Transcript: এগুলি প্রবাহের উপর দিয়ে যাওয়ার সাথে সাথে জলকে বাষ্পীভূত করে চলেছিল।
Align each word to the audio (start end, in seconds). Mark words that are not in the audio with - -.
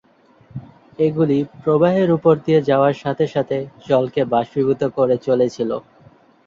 এগুলি 0.99 1.37
প্রবাহের 1.59 2.09
উপর 2.17 2.33
দিয়ে 2.45 2.59
যাওয়ার 2.69 2.95
সাথে 3.03 3.25
সাথে 3.27 3.57
জলকে 3.87 4.21
বাষ্পীভূত 4.33 4.81
করে 4.97 5.15
চলেছিল। 5.27 5.71